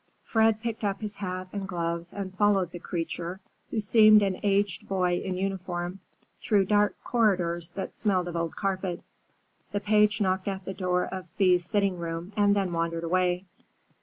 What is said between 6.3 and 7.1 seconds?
through dark